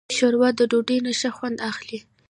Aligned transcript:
ښوروا 0.15 0.49
د 0.59 0.61
ډوډۍ 0.71 0.97
نه 1.05 1.11
ښه 1.19 1.29
خوند 1.37 1.57
اخلي. 1.71 1.99